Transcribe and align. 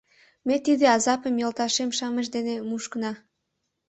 Ме 0.47 0.55
тиде 0.65 0.85
азапым 0.95 1.35
йолташем-шамыч 1.41 2.25
дене 2.35 2.53
мушкына». 2.67 3.11